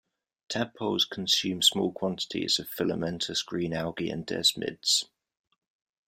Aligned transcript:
Tadpoles 0.49 1.05
consume 1.05 1.61
small 1.61 1.91
quantities 1.91 2.57
of 2.57 2.67
filamentous 2.67 3.43
green 3.45 3.71
algae 3.71 4.09
and 4.09 4.25
desmids. 4.25 5.03